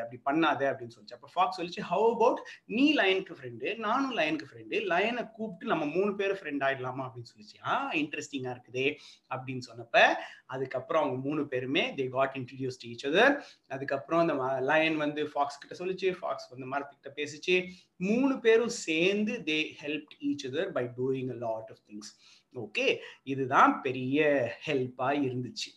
அப்படி 0.03 0.19
பண்ணாத 0.29 0.63
அப்படின்னு 0.71 0.95
சொல்லிச்சு. 0.97 1.17
அப்போ 1.19 1.29
ஃபாக்ஸ் 1.35 1.61
சொல்லிச்சு 1.61 1.83
ஹவு 1.91 2.07
அபவுட் 2.15 2.41
நீ 2.67 2.95
லயனுக்கு 2.95 3.35
ஃப்ரெண்டு 3.39 3.77
நானும் 3.77 4.17
லயனுக்கு 4.17 4.47
ஃப்ரெண்டு 4.51 4.79
லயனை 4.93 5.31
கூப்பிட்டு 5.31 5.67
நம்ம 5.67 5.85
மூணு 5.97 6.15
பேர் 6.15 6.35
ஃப்ரெண்ட் 6.41 6.65
ஆயிடலாமா? 6.69 7.05
அப்படின்னு 7.07 7.31
சொல்லிச்சு. 7.35 7.59
ஆ 7.67 7.75
இன்ட்ரெஸ்டிங்காக 7.93 8.55
இருக்குதே. 8.57 8.89
அப்படின்னு 9.35 9.63
சொன்னப்ப 9.71 9.99
அதுக்கப்புறம் 10.47 11.03
அவங்க 11.03 11.21
மூணு 11.29 11.47
பேருமே 11.49 11.85
they 11.97 12.09
got 12.09 12.35
introduce 12.41 12.81
each 12.87 13.07
other 13.11 13.35
அதுக்கப்புறம் 13.69 14.23
அந்த 14.25 14.35
லயன் 14.61 14.97
வந்து 14.97 15.23
ஃபாக்ஸ் 15.33 15.61
கிட்ட 15.61 15.75
சொல்லிச்சு. 15.83 16.11
ஃபாக்ஸ் 16.21 16.49
வந்து 16.53 16.69
மரத்துக்கிட்ட 16.75 17.11
பேசிச்சு. 17.21 17.57
மூணு 17.97 18.35
பேரும் 18.41 18.75
சேர்ந்து 18.87 19.33
they 19.45 19.59
help 19.83 20.13
each 20.29 20.47
other 20.51 20.71
by 20.71 20.85
doing 20.99 21.31
a 21.31 21.39
lot 21.47 21.71
of 21.75 21.85
things 21.89 22.13
okay 22.55 22.89
இதுதான் 23.23 23.73
பெரிய 23.83 24.19
ஹெல்ப்பாக 24.67 25.15
இருந்துச்சு. 25.29 25.71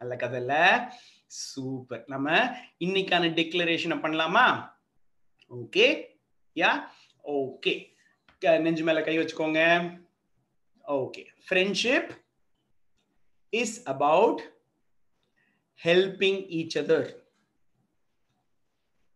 நல்ல 0.00 0.14
கதையில 0.16 0.54
சூப்பர் 1.26 2.04
நம்ம 2.06 2.28
இன்னைக்கான 2.84 3.24
டிக்ளரேஷனை 3.38 3.96
பண்ணலாமா? 4.04 4.72
ஓகே 5.50 5.86
யா 6.54 6.70
ஓகே 7.24 7.72
நெஞ்சு 8.60 8.82
மேல 8.84 9.02
கை 9.02 9.18
வச்சுக்கோங்க. 9.18 9.60
Okay 10.88 11.24
friendship 11.46 12.10
is 13.50 13.86
about 13.86 14.40
helping 15.84 16.40
each 16.58 16.78
other 16.82 17.10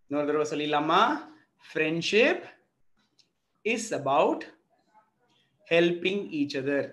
இன்னொரு 0.08 0.26
தடவை 0.26 0.46
சொல்லிடலாமா? 0.50 1.02
Friendship 1.68 2.44
is 3.62 3.94
about 3.94 4.44
helping 5.70 6.24
each 6.40 6.58
other 6.62 6.90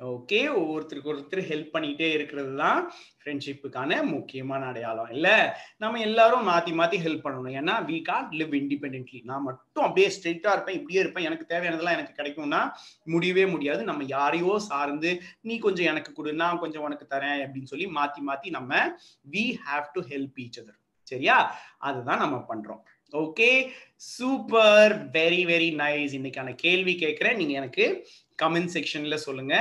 okay 0.00 0.38
ஒவ்வொருத்தருக்கு 0.60 1.10
ஒருத்தர் 1.12 1.48
ஹெல்ப் 1.50 1.74
பண்ணிட்டே 1.74 2.06
இருக்கிறது 2.14 2.52
தான் 2.60 2.78
ஃப்ரெண்ட்ஷிப்புக்கான 3.20 3.98
முக்கியமான 4.12 4.62
அடையாளம். 4.70 5.10
இல்லை 5.14 5.34
நம்ம 5.82 6.00
எல்லாரும் 6.06 6.48
மாற்றி 6.50 6.72
மாற்றி 6.80 6.98
ஹெல்ப் 7.04 7.22
பண்ணணும். 7.26 7.54
ஏன்னா 7.60 7.74
வி 7.90 7.98
கான் 8.08 8.26
லிவ் 8.40 8.54
இண்டிபெண்ட்லி 8.60 9.20
நான் 9.30 9.46
மட்டும் 9.48 9.84
அப்படியே 9.86 10.08
ஸ்ட்ரெயிட்டாக 10.14 10.54
இருப்பேன் 10.56 10.78
இப்படியே 10.78 11.02
இருப்பேன் 11.04 11.26
எனக்கு 11.28 11.50
தேவையானதெல்லாம் 11.52 11.96
எனக்கு 11.98 12.18
கிடைக்கும்னா 12.18 12.62
முடியவே 13.14 13.44
முடியாது. 13.54 13.84
நம்ம 13.90 14.06
யாரையோ 14.16 14.56
சார்ந்து 14.70 15.12
நீ 15.48 15.56
கொஞ்சம் 15.66 15.90
எனக்கு 15.92 16.12
கொடு 16.18 16.32
நான் 16.42 16.62
கொஞ்சம் 16.64 16.86
உனக்கு 16.88 17.06
தரேன் 17.14 17.38
அப்படின்னு 17.44 17.72
சொல்லி 17.74 17.88
மாற்றி 17.98 18.22
மாற்றி 18.30 18.50
நம்ம 18.58 18.82
we 19.36 19.44
have 19.68 19.86
to 19.96 20.02
help 20.12 20.40
each 20.46 20.60
other 20.62 20.80
சரியா? 21.12 21.38
அதுதான் 21.88 22.22
நம்ம 22.24 22.36
பண்ணுறோம் 22.50 22.82
okay 23.12 23.48
super 24.12 24.92
very 25.16 25.42
very 25.50 25.68
nice 25.80 26.14
இன்னைக்கான 26.18 26.52
கேள்வி 26.62 26.94
கேட்குறேன். 27.02 27.36
நீங்கள் 27.40 27.58
எனக்கு 27.60 27.84
கமெண்ட் 28.42 28.72
செக்ஷன்ல 28.76 29.16
சொல்லுங்க. 29.26 29.54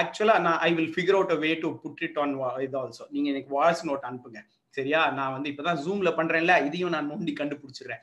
ஆக்சுவலா 0.00 0.36
நான் 0.46 0.60
I 0.66 0.70
will 0.74 0.92
figure 0.96 1.16
out 1.18 1.34
a 1.36 1.38
way 1.44 1.50
to 1.62 1.70
put 1.82 2.02
it 2.06 2.18
on 2.22 2.34
இது 2.66 2.76
ஆல்சோ 2.82 3.06
நீங்க 3.14 3.28
எனக்கு 3.34 3.50
வாய்ஸ் 3.56 3.82
நோட் 3.90 4.06
அனுப்புங்க. 4.10 4.40
சரியா? 4.76 5.00
நான் 5.18 5.34
வந்து 5.36 5.50
இப்பதான் 5.52 5.80
ஜூம்ல 5.84 6.10
பண்றேன்ல 6.18 6.54
இதையும் 6.68 6.94
நான் 6.96 7.10
நோண்டி 7.12 7.32
கண்டுபிடிச்சிடுறேன். 7.40 8.02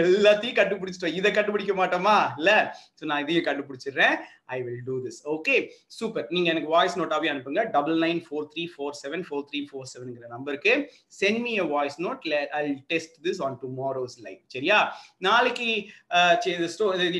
எல்லாத்தையும் 0.00 0.58
கண்டுபிடிச்சிட்டோம். 0.60 1.16
இதை 1.18 1.30
கண்டுபிடிக்க 1.36 1.74
மாட்டோமா? 1.80 2.16
இல்ல. 2.40 2.50
ஸோ 2.98 3.04
நான் 3.10 3.22
இதையும் 3.24 3.46
கண்டுபிடிச்சிடுறேன். 3.48 4.16
I 4.54 4.56
will 4.64 4.82
do 4.88 4.96
this 5.04 5.20
okay 5.34 5.54
super 5.98 6.26
நீங்க 6.34 6.48
எனக்கு 6.54 6.70
வாய்ஸ் 6.74 6.96
நோட்டாவே 7.00 7.30
அனுப்புங்க. 7.32 7.62
Double 7.76 7.98
nine 8.04 8.20
four 8.26 8.48
three 8.52 8.64
four 8.72 8.96
seven 9.02 9.24
four 9.28 9.44
three 9.50 9.60
four 9.70 9.88
செவன்ங்கிற 9.92 10.28
நம்பருக்கு 10.34 10.72
send 11.20 11.40
me 11.46 11.54
a 11.64 11.66
voice 11.74 11.96
note 12.06 12.26
I 12.60 12.62
test 12.92 13.16
this 13.26 13.40
on 13.46 13.56
tomorrow's 13.64 14.18
live 14.26 14.40
சரியா? 14.56 14.78
நாளைக்கு 15.28 15.68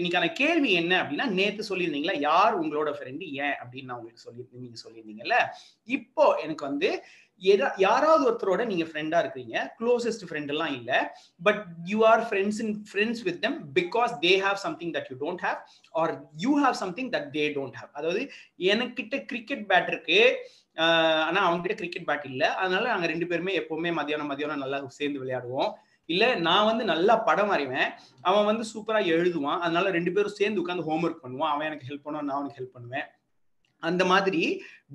இன்னைக்கான 0.00 0.26
கேள்வி 0.42 0.72
என்ன 0.82 0.92
அப்படின்னா 1.02 1.28
நேத்து 1.40 1.68
சொல்லியிருந்தீங்களா? 1.70 2.16
யார் 2.28 2.60
உங்களோட 2.62 2.92
ஃப்ரெண்டு 2.98 3.26
ஏன் 3.46 3.56
அப்படின்னு 3.62 3.90
நான் 3.90 4.00
உங்களுக்கு 4.00 4.26
சொல்லி 4.28 4.44
நீங்க 4.64 4.78
சொல்லியிருந்தீங்கல்ல? 4.84 5.38
இப்போ 5.88 6.26
எனக்கு 6.44 6.64
வந்து 6.70 6.90
யாராவது 7.84 8.22
ஒருத்தரோட 8.30 8.62
நீங்க 8.66 8.84
ஃப்ரெண்டா 8.90 9.18
இருக்கிறீங்க. 9.22 9.54
க்ளோசஸ்ட் 9.78 10.24
ஃப்ரெண்ட் 10.28 10.52
எல்லாம் 10.54 10.72
இல்ல. 10.78 10.92
But 11.42 11.62
you 11.92 11.98
are 12.10 12.22
friends 12.28 12.60
in 12.64 12.74
friends 12.90 13.22
with 13.28 13.40
them 13.44 13.58
because 13.78 14.12
they 14.26 14.32
have 14.46 14.58
something 14.66 14.92
that 14.96 15.08
you 15.12 15.16
don't 15.24 15.44
have 15.46 15.58
or 16.02 16.12
you 16.44 16.52
have 16.64 16.76
something 16.82 17.10
that 17.16 17.30
they 17.38 17.46
don't 17.56 17.78
have 17.80 17.90
அதாவது 17.92 18.22
எனக்கிட்ட 18.72 19.24
கிரிக்கெட் 19.30 19.64
பேட் 19.72 19.90
இருக்கு. 19.94 20.20
ஆனா 21.26 21.40
அவங்க 21.46 21.62
கிட்ட 21.62 21.76
கிரிக்கெட் 21.80 22.08
பேட் 22.10 22.28
இல்ல. 22.30 22.44
அதனால 22.54 22.84
நாங்க 22.92 23.06
ரெண்டு 23.06 23.26
பேருமே 23.32 23.52
எப்பவுமே 23.58 23.90
மதியானம் 23.98 24.30
மதியானம் 24.32 24.62
நல்லா 24.64 24.78
சேர்ந்து 25.00 25.22
விளையாடுவோம். 25.24 25.72
இல்ல 26.06 26.34
நான் 26.46 26.66
வந்து 26.68 26.84
நல்லா 26.84 27.14
படம் 27.16 27.50
வரைவேன். 27.50 27.90
அவன் 28.28 28.48
வந்து 28.48 28.64
சூப்பரா 28.72 29.00
எழுதுவான். 29.16 29.60
அதனால 29.64 29.90
ரெண்டு 29.90 30.12
பேரும் 30.12 30.34
சேர்ந்து 30.38 30.62
உட்காந்து 30.62 30.86
ஹோம்ஒர்க் 30.88 31.22
பண்ணுவான். 31.22 31.52
அவன் 31.52 31.66
எனக்கு 31.68 31.88
ஹெல்ப் 31.90 32.04
பண்ணுவான் 32.06 32.28
நான் 32.28 32.38
அவனுக்கு 32.38 32.58
ஹெல்ப் 32.60 32.74
பண்ணுவேன். 32.76 33.06
அந்த 33.88 34.04
மாதிரி 34.04 34.42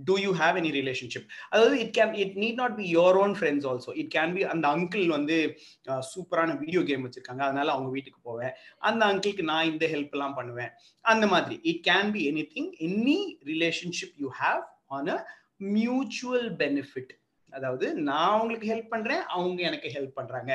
do 0.05 0.17
you 0.17 0.31
have 0.33 0.57
any 0.59 0.71
relationship 0.77 1.27
அதாவது 1.49 1.79
it 1.79 1.95
can 1.97 2.17
it 2.17 2.35
need 2.35 2.53
not 2.53 2.75
be 2.75 2.95
your 2.95 3.17
own 3.17 3.35
friends 3.39 3.67
also 3.71 3.91
it 3.93 4.13
can 4.17 4.33
be 4.33 4.43
அந்த 4.43 4.67
அங்கிள் 4.67 5.07
வந்து 5.07 5.37
சூப்பரான 6.11 6.57
வீடியோ 6.57 6.83
கேம் 6.83 7.03
வச்சிருக்காங்க. 7.05 7.41
அதனால 7.41 7.71
அவங்க 7.71 7.89
வீட்டுக்கு 7.89 8.19
போவேன். 8.23 8.53
அந்த 8.79 9.05
அங்கிளுக்கு 9.05 9.41
நான் 9.41 9.71
இந்த 9.71 9.87
ஹெல்ப் 9.87 10.11
எல்லாம் 10.11 10.33
பண்ணுவேன். 10.33 10.71
அந்த 11.01 11.27
மாதிரி. 11.27 11.59
It 11.63 11.87
can 11.89 12.11
be 12.11 12.21
anything 12.55 12.71
any 12.89 13.19
relationship 13.45 14.15
you 14.17 14.29
have 14.41 14.61
on 14.87 15.07
a 15.07 15.17
mutual 15.57 16.55
benefit 16.55 17.11
அதாவது 17.49 17.93
நான் 17.93 18.29
அவங்களுக்கு 18.29 18.67
ஹெல்ப் 18.73 18.87
பண்றேன் 18.87 19.21
அவங்க 19.27 19.61
எனக்கு 19.61 19.87
ஹெல்ப் 19.95 20.17
பண்றாங்க. 20.19 20.51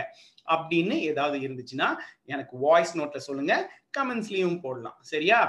அப்படின்னு 0.47 0.93
ஏதாவது 1.11 1.39
இருந்துச்சுன்னா 1.39 1.89
எனக்கு 2.25 2.59
வாய்ஸ் 2.59 2.99
நோட்ல 2.99 3.17
சொல்லுங்க. 3.17 3.55
கமெண்ட்ஸ்லயும் 3.99 4.61
போடலாம். 4.61 4.99
சரியா? 5.01 5.41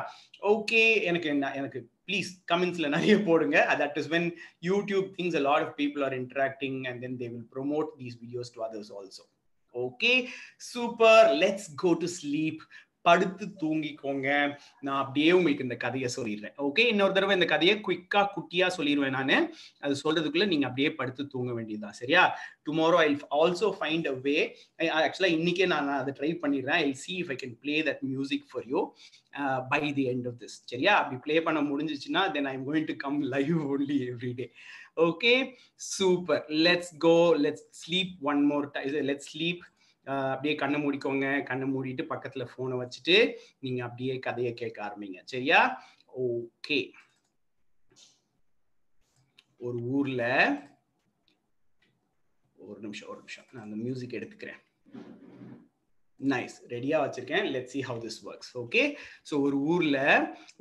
ஓகே 0.41 1.03
எனக்கு 1.03 1.29
என்ன 1.29 1.53
எனக்கு 1.53 1.79
ப்ளீஸ் 2.08 2.30
கமெண்ட்ஸ்ல 2.52 2.88
நிறைய 2.88 3.16
போடுங்க 3.28 3.58
that 3.82 3.98
is 3.98 4.08
when 4.08 4.28
YouTube 4.62 5.08
things 5.18 5.36
a 5.36 5.44
lot 5.48 5.64
of 5.66 5.74
people 5.76 6.04
are 6.08 6.16
interacting 6.22 6.78
and 6.84 7.00
then 7.06 7.18
they 7.22 7.28
will 7.28 7.48
promote 7.56 7.90
these 7.98 8.16
videos 8.20 8.52
to 8.56 8.62
others 8.68 8.92
also 9.00 9.24
okay 9.74 10.12
super 10.72 11.26
let's 11.42 11.68
go 11.76 11.90
to 11.94 12.08
sleep 12.18 12.62
படுத்து 13.07 13.45
தூங்கிக்கோங்க. 13.61 14.27
நான் 14.85 14.99
அப்படியே 15.03 15.31
உங்களுக்கு 15.37 15.65
இந்த 15.67 15.77
கதையை 15.85 16.09
சொல்லிடுறேன். 16.17 16.55
ஓகே 16.67 16.83
இன்னொரு 16.93 17.15
தடவை 17.17 17.35
இந்த 17.39 17.47
கதையை 17.53 17.75
குயிக்கா 17.87 18.21
குட்டியா 18.35 18.67
சொல்லிடுவேன் 18.77 19.17
நான். 19.19 19.47
அது 19.85 19.95
சொல்றதுக்குள்ள 20.03 20.47
நீங்க 20.53 20.67
அப்படியே 20.69 20.91
படுத்து 20.99 21.25
தூங்க 21.33 21.51
வேண்டியதுதான். 21.57 21.97
சரியா? 22.01 22.23
Tomorrow 22.67 22.99
I 23.05 23.09
also 23.41 23.67
find 23.79 24.07
a 24.13 24.15
way 24.27 24.37
ஆக்சுவலா 24.99 25.31
இன்னைக்கே 25.37 25.67
நான் 25.73 25.91
அதை 26.01 26.13
ட்ரை 26.19 26.31
பண்ணிடுறேன். 26.43 26.81
I 26.87 26.93
see 27.03 27.13
if 27.23 27.31
I 27.35 27.37
can 27.43 27.57
play 27.65 27.75
that 27.89 28.01
music 28.11 28.47
for 28.51 28.65
you 28.73 28.81
by 29.73 29.81
the 29.99 30.05
end 30.13 30.27
of 30.31 30.39
this 30.43 30.57
சரியா? 30.71 30.95
அப்படி 31.01 31.17
பிளே 31.25 31.37
பண்ண 31.47 31.61
முடிஞ்சிச்சுன்னா 31.69 32.23
then 32.35 32.49
I 32.53 32.55
going 32.67 32.89
to 32.91 32.97
come 33.05 33.19
live 33.35 33.55
only 33.73 33.99
every 34.09 34.33
day 34.41 34.47
okay 35.05 35.31
super 35.93 36.43
let's 36.65 36.91
go 37.05 37.15
let's 37.45 37.65
sleep 37.79 38.13
one 38.31 38.41
more 38.51 38.67
time 38.75 38.93
let's 39.09 39.29
sleep 39.33 39.63
அப்படியே 40.05 40.55
கண்ணை 40.55 40.81
மூடிக்கோங்க. 40.81 41.43
கண்ணை 41.43 41.69
மூடிட்டு 41.69 42.05
பக்கத்துல 42.09 42.47
போனை 42.55 42.87
வச்சுட்டு 42.87 43.33
நீங்க 43.59 43.83
அப்படியே 43.83 44.19
கதையை 44.19 44.53
கேட்க 44.53 44.85
ஆரம்பிங்க. 44.85 45.21
சரியா? 45.23 45.83
ஓகே. 46.19 46.91
ஒரு 49.57 49.77
ஊர்ல 49.77 50.53
ஒரு 52.57 52.79
நிமிஷம் 52.79 53.09
ஒரு 53.09 53.17
நிமிஷம். 53.17 53.45
நான் 53.51 53.63
அந்த 53.63 53.75
மியூசிக் 53.75 54.11
எடுத்துக்கிறேன். 54.11 54.63
நைஸ் 56.33 56.55
ரெடியாக 56.73 57.03
வச்சுருக்கேன். 57.03 57.45
Let 57.55 57.69
see 57.73 57.81
how 57.89 57.99
this 58.05 58.19
works 58.29 58.51
okay 58.63 58.83
so 59.29 59.33
ஒரு 59.47 59.59
ஊரில் 59.73 59.99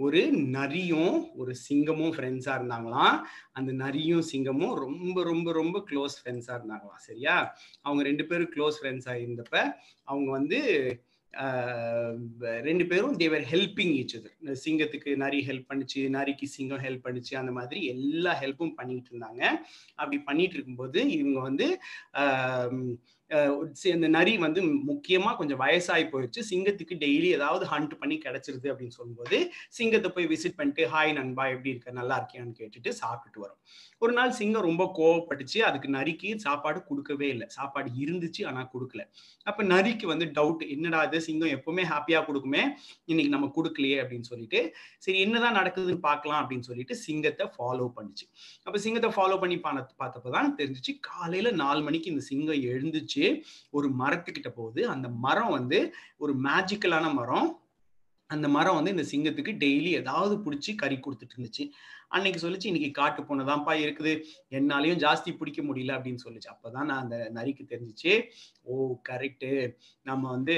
ஒரு 0.05 0.23
நரியும் 0.57 1.17
ஒரு 1.43 1.55
சிங்கமும் 1.67 2.15
ஃப்ரெண்ட்ஸாக 2.17 2.59
இருந்தாங்களாம். 2.61 3.17
அந்த 3.59 3.73
நரியும் 3.85 4.27
சிங்கமும் 4.33 4.75
ரொம்ப 4.85 5.17
ரொம்ப 5.31 5.49
ரொம்ப 5.61 5.79
க்ளோஸ் 5.91 6.19
ஃப்ரெண்ட்ஸாக 6.21 6.59
இருந்தாங்களாம். 6.59 7.03
சரியா? 7.09 7.37
அவங்க 7.87 8.03
ரெண்டு 8.11 8.27
பேரும் 8.31 8.53
க்ளோஸ் 8.57 8.79
ஃப்ரெண்ட்ஸாக 8.81 9.25
இருந்தப்ப 9.25 9.57
அவங்க 10.09 10.31
வந்து 10.39 10.61
ரெண்டு 12.67 12.85
பேரும் 12.91 13.17
தேவர் 13.21 13.45
ஹெல்பிங் 13.53 13.95
ஈச் 14.01 14.13
அதர் 14.19 14.61
சிங்கத்துக்கு 14.65 15.11
நரி 15.23 15.41
ஹெல்ப் 15.49 15.71
பண்ணிச்சு 15.71 16.01
நரிக்கு 16.17 16.47
சிங்கம் 16.53 16.83
ஹெல்ப் 16.85 17.03
பண்ணிச்சு 17.07 17.35
அந்த 17.41 17.53
மாதிரி 17.57 17.81
எல்லா 17.95 18.33
ஹெல்ப்பும் 18.43 18.77
பண்ணிட்டு 18.81 19.11
இருந்தாங்க. 19.13 19.43
அப்படி 20.01 20.19
பண்ணிட்டு 20.29 20.57
இருக்கும்போது 20.57 21.01
இவங்க 21.17 21.41
வந்து 21.49 21.67
இந்த 23.93 24.09
நரி 24.17 24.33
வந்து 24.45 24.61
முக்கியமா 24.91 25.31
கொஞ்சம் 25.37 25.61
வயசாகி 25.61 26.05
போயிடுச்சு. 26.13 26.41
சிங்கத்துக்கு 26.51 26.95
டெய்லி 27.05 27.29
ஏதாவது 27.37 27.65
ஹண்ட் 27.73 27.95
பண்ணி 28.01 28.17
கிடைச்சிருது 28.25 28.67
அப்படின்னு 28.73 28.97
சொல்லும்போது 28.99 29.37
சிங்கத்தை 29.79 30.09
போய் 30.17 30.29
விசிட் 30.33 30.57
பண்ணிட்டு 30.59 30.85
ஹாய் 30.95 31.13
நண்பா 31.19 31.45
எப்படி 31.55 31.71
இருக்க? 31.75 31.93
நல்லா 32.01 32.17
இருக்கியான்னு 32.19 32.55
கேட்டுட்டு 32.61 32.91
சாப்பிட்டுட்டு 33.03 33.41
வரும். 33.45 33.61
ஒரு 34.03 34.13
நாள் 34.13 34.35
சிங்கம் 34.39 34.67
ரொம்ப 34.69 34.85
கோவப்பட்டுச்சு. 34.99 35.59
அதுக்கு 35.69 35.89
நரிக்கு 35.97 36.31
சாப்பாடு 36.47 36.79
கொடுக்கவே 36.91 37.29
இல்லை. 37.35 37.47
சாப்பாடு 37.57 37.91
இருந்துச்சு 38.05 38.43
ஆனா 38.51 38.63
கொடுக்கல. 38.75 39.03
அப்ப 39.51 39.65
நரிக்கு 39.73 40.07
வந்து 40.13 40.27
டவுட் 40.39 40.63
என்னடா 40.77 41.01
இது? 41.09 41.21
சிங்கம் 41.29 41.55
எப்பவுமே 41.57 41.85
ஹாப்பியா 41.93 42.21
கொடுக்குமே? 42.29 42.63
இன்னைக்கு 43.05 43.33
நம்ம 43.37 43.51
கொடுக்கலையே? 43.57 43.99
அப்படின்னு 44.05 44.29
சொல்லிட்டு 44.33 44.61
சரி 45.07 45.19
என்னதான் 45.21 45.59
நடக்குதுன்னு 45.61 46.01
பார்க்கலாம் 46.09 46.41
அப்படின்னு 46.43 46.69
சொல்லிட்டு 46.71 46.95
சிங்கத்தை 47.07 47.47
ஃபாலோ 47.57 47.89
பண்ணிச்சு. 47.97 48.27
அப்ப 48.67 48.77
சிங்கத்தை 48.79 49.11
ஃபாலோ 49.17 49.39
பண்ணி 49.43 49.59
பார்த்தப்பதான் 50.03 50.51
தெரிஞ்சிச்சு 50.61 50.95
காலையில 51.11 51.51
நாலு 51.65 51.83
மணிக்கு 51.89 52.11
இந்த 52.11 52.25
சிங்கம் 52.31 52.63
எழுந்துச்சு. 52.75 53.14
ஒரு 53.71 53.89
மரத்துக்கிட்ட 53.99 54.49
போகுது. 54.49 54.89
அந்த 54.89 55.09
மரம் 55.09 55.51
வந்து 55.51 55.95
ஒரு 56.17 56.35
மேஜிக்கலான 56.37 57.15
மரம். 57.15 57.59
அந்த 58.27 58.49
மரம் 58.49 58.83
வந்து 58.83 58.91
இந்த 58.91 59.05
சிங்கத்துக்கு 59.13 59.45
டெய்லி 59.45 59.91
ஏதாவது 59.93 60.35
பிடிச்சி 60.37 60.75
கறி 60.75 60.97
கொடுத்துட்டு 60.97 61.35
இருந்துச்சு. 61.37 61.71
அன்னைக்கு 62.15 62.41
சொல்லிச்சு 62.47 62.67
இன்னைக்கு 62.67 62.91
காட்டு 62.91 63.23
போனதான்ப்பா 63.23 63.75
இருக்குது. 63.85 64.13
என்னாலையும் 64.51 65.01
ஜாஸ்தி 65.05 65.37
பிடிக்க 65.37 65.63
முடியல 65.63 65.95
அப்படின்னு 65.97 66.25
சொல்லிச்சு. 66.25 66.49
அப்பதான் 66.53 66.89
நான் 66.91 67.03
அந்த 67.05 67.17
நரிக்கு 67.35 67.65
தெரிஞ்சிச்சு. 67.73 68.13
ஓ 68.63 68.97
கரெக்டு 69.09 69.51
நம்ம 70.03 70.31
வந்து 70.31 70.57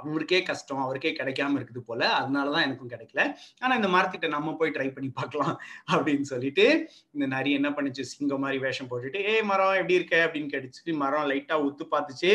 அவருக்கே 0.00 0.42
கஷ்டம். 0.42 0.82
அவருக்கே 0.84 1.12
கிடைக்காம 1.12 1.58
இருக்குது 1.60 1.82
போல. 1.86 2.18
அதனாலதான் 2.20 2.62
எனக்கும் 2.62 2.90
கிடைக்கல. 2.90 3.34
ஆனா 3.58 3.74
இந்த 3.74 3.88
மரத்திட்ட 3.88 4.28
நம்ம 4.28 4.56
போய் 4.56 4.70
ட்ரை 4.70 4.88
பண்ணி 4.92 5.10
பார்க்கலாம் 5.10 5.60
அப்படின்னு 5.92 6.26
சொல்லிட்டு 6.32 6.66
இந்த 7.10 7.26
நரி 7.36 7.52
என்ன 7.52 7.70
பண்ணுச்சு? 7.70 8.10
சிங்கம் 8.14 8.40
மாதிரி 8.40 8.58
வேஷம் 8.58 8.90
போட்டுட்டு 8.90 9.28
ஏ 9.28 9.42
மரம் 9.42 9.72
எப்படி 9.72 9.94
இருக்க? 9.94 10.30
அப்படின்னு 10.32 10.52
கிடைச்சிட்டு 10.54 10.96
மரம் 11.04 11.30
லைட்டா 11.30 11.56
உத்து 11.68 11.86
பார்த்துச்சு. 11.90 12.32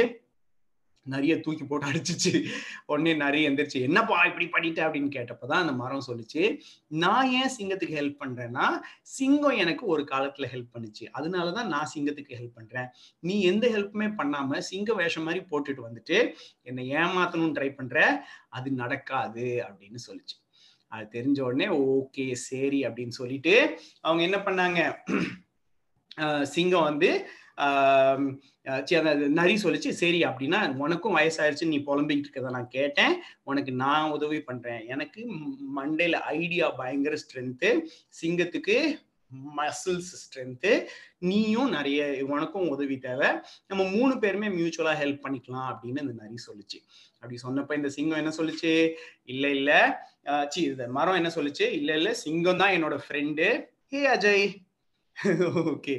நிறைய 1.10 1.40
தூக்கி 1.40 1.64
போட்டு 1.64 1.88
அடிச்சிச்சு. 1.88 2.48
உடனே 2.86 3.14
நிறைய 3.14 3.52
எந்திரிச்சு 3.52 3.82
என்னப்பா 3.82 4.24
இப்படி 4.24 4.46
பண்ணிட்ட? 4.46 4.74
அப்படின்னு 4.74 5.10
கேட்டப்பதான் 5.10 5.62
அந்த 5.62 5.72
மரம் 5.72 6.04
சொல்லிச்சு. 6.08 6.60
நான் 6.88 7.30
ஏன் 7.30 7.50
சிங்கத்துக்கு 7.58 7.98
ஹெல்ப் 7.98 8.16
பண்றேன்னா 8.20 8.80
சிங்கம் 9.02 9.58
எனக்கு 9.58 9.86
ஒரு 9.86 10.08
காலத்துல 10.12 10.46
ஹெல்ப் 10.54 10.70
பண்ணுச்சு. 10.74 11.08
அதனாலதான் 11.14 11.68
நான் 11.68 11.92
சிங்கத்துக்கு 11.96 12.32
ஹெல்ப் 12.32 12.54
பண்றேன். 12.54 12.88
நீ 13.20 13.42
எந்த 13.42 13.68
ஹெல்ப்புமே 13.68 14.14
பண்ணாம 14.18 14.58
சிங்க 14.58 14.94
வேஷம் 14.94 15.24
மாதிரி 15.24 15.44
போட்டுட்டு 15.52 15.78
வந்துட்டு 15.78 16.34
என்னை 16.62 16.90
ஏமாத்தணும்னு 16.90 17.54
ட்ரை 17.54 17.76
பண்ற 17.76 18.26
அது 18.50 18.72
நடக்காது 18.72 19.64
அப்படின்னு 19.68 19.98
சொல்லிச்சு. 20.08 20.38
அது 20.88 21.22
தெரிஞ்ச 21.22 21.42
உடனே 21.42 21.78
ஓகே 21.78 22.32
சரி 22.32 22.88
அப்படின்னு 22.88 23.08
சொல்லிட்டு 23.08 23.80
அவங்க 24.02 24.24
என்ன 24.24 24.38
பண்ணாங்க? 24.38 24.96
சிங்கம் 26.44 26.84
வந்து 26.84 27.28
நரி 29.40 29.56
சொல்லிச்சு 29.64 29.90
சரி 29.90 30.24
அப்படின்னா 30.24 30.76
உனக்கும் 30.76 31.18
வயசாயிருச்சு 31.18 31.68
நீ 31.68 31.78
புலம்பிக்கிட்டு 31.78 32.30
இருக்கதை 32.30 32.50
நான் 32.50 32.68
கேட்டேன். 32.68 33.14
உனக்கு 33.44 33.72
நான் 33.72 34.12
உதவி 34.12 34.42
பண்றேன். 34.42 34.86
எனக்கு 34.88 35.22
மண்டேல 35.78 36.12
ஐடியா 36.12 36.70
பயங்கர 36.70 37.16
ஸ்ட்ரென்த்து 37.16 37.70
சிங்கத்துக்கு 38.22 38.78
மசில்ஸ் 39.58 40.14
ஸ்ட்ரென்த்து 40.22 40.72
நீயும் 41.20 41.70
நிறைய 41.70 42.26
உனக்கும் 42.28 42.70
உதவி 42.70 42.98
தேவை. 42.98 43.28
நம்ம 43.68 43.84
மூணு 43.90 44.20
பேருமே 44.20 44.48
மியூச்சுவலா 44.48 44.94
ஹெல்ப் 45.02 45.24
பண்ணிக்கலாம் 45.26 45.68
அப்படின்னு 45.72 46.02
இந்த 46.02 46.16
நரி 46.24 46.38
சொல்லுச்சு. 46.48 46.80
அப்படி 47.20 47.38
சொன்னப்ப 47.48 47.76
இந்த 47.76 47.90
சிங்கம் 47.90 48.18
என்ன 48.18 48.32
சொல்லுச்சு? 48.38 48.94
இல்ல 49.24 49.50
இல்ல. 49.50 49.72
சி 50.50 50.62
இந்த 50.62 50.88
மரம் 50.88 51.16
என்ன 51.16 51.32
சொல்லுச்சு? 51.36 51.72
இல்ல 51.72 51.96
இல்ல. 51.96 52.14
சிங்கம் 52.14 52.58
தான் 52.58 52.72
என்னோட 52.72 53.00
friend 53.06 53.48
hey 53.88 54.02
Ajay. 54.08 54.48
Okay 55.74 55.96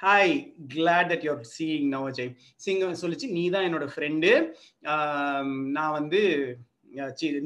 hi 0.00 0.32
glad 0.72 1.10
that 1.10 1.22
you're 1.26 1.44
seeing 1.56 1.86
now 1.92 2.06
Ajay 2.08 2.32
சிங்கம் 2.64 2.98
சொல்லிச்சு 3.02 3.28
நீ 3.36 3.42
தான் 3.54 3.66
என்னோட 3.68 3.86
ஃப்ரெண்டு 3.92 4.30
நான் 5.76 5.94
வந்து 5.98 6.20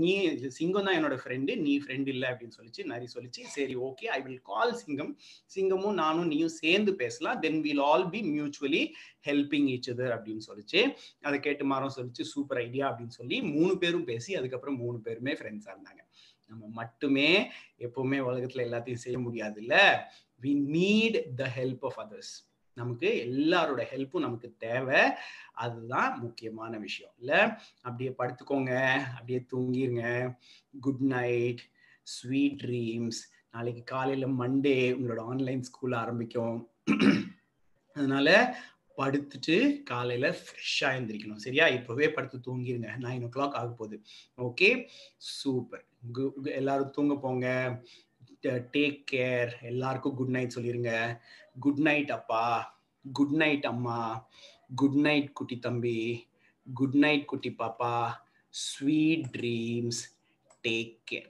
நீ 0.02 0.10
சிங்கம் 0.56 0.86
தான் 0.86 0.96
என்னோட 0.98 1.16
ஃப்ரெண்டு 1.20 1.52
நீ 1.66 1.72
ஃப்ரெண்ட் 1.82 2.08
இல்லை 2.14 2.26
அப்படின்னு 2.30 2.56
சொல்லிச்சு 2.58 2.82
நரி 2.92 3.06
சொல்லிச்சு. 3.14 3.42
சரி 3.54 3.74
ஓகே 3.88 4.08
ஐ 4.16 4.18
வில் 4.26 4.42
கால் 4.50 4.72
சிங்கம். 4.82 5.12
சிங்கமும் 5.54 5.96
நானும் 6.02 6.30
நீயும் 6.32 6.54
சேர்ந்து 6.62 6.94
பேசலாம். 7.02 7.40
Then 7.44 7.60
will 7.66 7.82
all 7.90 8.06
be 8.14 8.20
mutually 8.34 8.82
helping 9.28 9.68
each 9.74 9.90
other 9.94 10.14
அப்படின்னு 10.16 10.44
சொல்லிச்சு. 10.50 10.82
அதை 11.28 11.38
கேட்டு 11.46 11.66
மரம் 11.74 11.96
சொல்லிச்சு 11.98 12.26
சூப்பர் 12.34 12.60
ஐடியா 12.66 12.86
அப்படின்னு 12.90 13.18
சொல்லி 13.20 13.38
மூணு 13.54 13.74
பேரும் 13.84 14.08
பேசி 14.10 14.36
அதுக்கப்புறம் 14.40 14.80
மூணு 14.84 15.00
பேருமே 15.08 15.34
ஃப்ரெண்ட்ஸாக 15.40 15.74
இருந்தாங்க. 15.76 16.02
நம்ம 16.50 16.62
மட்டுமே 16.80 17.30
எப்பவுமே 17.86 18.18
உலகத்துல 18.28 18.64
எல்லாத்தையும் 18.68 19.04
செய்ய 19.04 19.18
முடியாது 19.26 19.58
இல்ல 19.64 19.76
we 20.42 20.52
need 20.76 21.34
the 21.34 21.50
help 21.56 21.78
of 21.80 21.98
others 21.98 22.48
நமக்கு 22.74 23.08
எல்லாரோட 23.26 23.82
ஹெல்ப்பும் 23.94 24.18
நமக்கு 24.18 24.54
தேவை. 24.58 25.00
அதுதான் 25.52 26.20
முக்கியமான 26.20 26.78
விஷயம். 26.78 27.12
இல்லை? 27.18 27.38
அப்படியே 27.82 28.14
படுத்துக்கோங்க. 28.18 28.88
அப்படியே 28.88 29.46
தூங்கிருங்க. 29.52 30.36
குட் 30.80 31.00
நைட் 31.00 31.60
ஸ்வீட் 32.02 32.60
ட்ரீம்ஸ் 32.64 33.20
நாளைக்கு 33.52 33.82
காலையில் 33.84 34.26
மண்டே 34.26 34.76
உங்களோட 34.98 35.20
ஆன்லைன் 35.20 35.62
ஸ்கூல் 35.62 35.92
ஆரம்பிக்கும். 35.92 36.70
அதனால 37.94 38.56
படுத்துட்டு 38.96 39.82
காலையில் 39.82 40.30
ஃப்ரெஷ்ஷாக 40.30 40.94
எழுந்திரிக்கணும் 40.98 41.42
சரியா? 41.44 41.66
இப்போவே 41.66 42.08
படுத்து 42.08 42.38
தூங்கிருங்க. 42.38 42.88
நைன் 43.00 43.22
ஓ 43.22 43.26
கிளாக் 43.26 43.52
ஆக 43.52 43.66
போகுது 43.66 44.02
ஓகே 44.36 44.88
சூப்பர் 45.16 45.84
எல்லாரும் 46.42 46.90
தூங்க 46.90 47.16
போங்க. 47.16 47.48
Uh, 48.42 48.48
டேக் 48.48 49.04
கேர் 49.12 49.52
எல்லாருக்கும் 49.62 50.14
குட் 50.14 50.28
நைட் 50.28 50.52
சொல்லிருங்க. 50.54 51.20
குட் 51.60 51.78
நைட் 51.78 52.10
அப்பா. 52.10 52.78
குட் 53.12 53.30
நைட் 53.30 53.66
அம்மா. 53.66 54.28
குட் 54.74 54.92
நைட் 54.92 55.32
குட்டி 55.32 55.58
தம்பி. 55.58 56.28
குட் 56.74 56.94
நைட் 56.94 57.26
குட்டி 57.26 57.54
பாப்பா. 57.58 58.12
Sweet 58.48 59.36
dreams 59.36 60.00
take 60.62 60.98
care 61.10 61.28